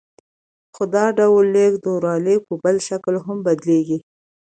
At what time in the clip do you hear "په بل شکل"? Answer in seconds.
2.47-3.15